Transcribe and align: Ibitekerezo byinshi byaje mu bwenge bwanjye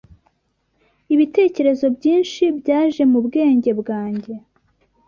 Ibitekerezo 1.13 1.85
byinshi 1.97 2.43
byaje 2.59 3.01
mu 3.11 3.19
bwenge 3.25 3.71
bwanjye 3.79 4.33